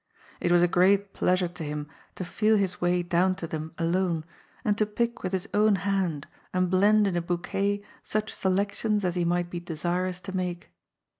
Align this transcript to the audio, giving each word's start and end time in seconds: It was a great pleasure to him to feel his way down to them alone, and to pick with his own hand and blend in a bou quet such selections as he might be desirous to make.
It 0.39 0.51
was 0.51 0.63
a 0.63 0.67
great 0.67 1.13
pleasure 1.13 1.47
to 1.47 1.63
him 1.63 1.87
to 2.15 2.25
feel 2.25 2.57
his 2.57 2.81
way 2.81 3.03
down 3.03 3.35
to 3.35 3.45
them 3.45 3.71
alone, 3.77 4.25
and 4.65 4.75
to 4.79 4.87
pick 4.87 5.21
with 5.21 5.31
his 5.31 5.47
own 5.53 5.75
hand 5.75 6.25
and 6.51 6.71
blend 6.71 7.05
in 7.05 7.15
a 7.15 7.21
bou 7.21 7.37
quet 7.37 7.83
such 8.01 8.33
selections 8.33 9.05
as 9.05 9.13
he 9.13 9.25
might 9.25 9.51
be 9.51 9.59
desirous 9.59 10.19
to 10.21 10.35
make. 10.35 10.71